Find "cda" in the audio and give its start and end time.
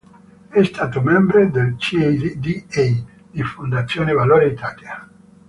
1.77-2.09